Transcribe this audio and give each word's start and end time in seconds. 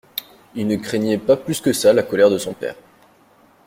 Il 0.55 0.65
ne 0.65 0.77
craignait 0.77 1.19
pas 1.19 1.37
plus 1.37 1.61
que 1.61 1.73
ça 1.73 1.93
la 1.93 2.01
colère 2.01 2.31
de 2.31 2.39
son 2.39 2.53
père. 2.55 2.73